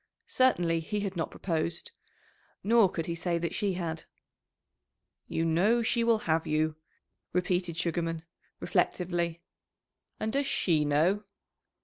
Certainly 0.25 0.79
he 0.79 1.01
had 1.01 1.15
not 1.15 1.29
proposed; 1.29 1.91
nor 2.63 2.89
could 2.89 3.05
he 3.05 3.13
say 3.13 3.37
that 3.37 3.53
she 3.53 3.73
had. 3.73 4.05
"You 5.27 5.45
know 5.45 5.83
she 5.83 6.03
will 6.03 6.17
have 6.25 6.47
you," 6.47 6.75
repeated 7.33 7.77
Sugarman, 7.77 8.23
reflectively. 8.59 9.41
"And 10.19 10.33
does 10.33 10.47
she 10.47 10.85
know?" 10.85 11.25